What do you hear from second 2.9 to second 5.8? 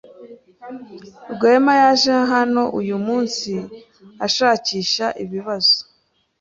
munsi ashakisha ibibazo.